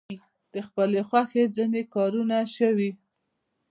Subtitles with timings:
[0.53, 2.91] د خپلې خوښې ځینې کارونه شوي.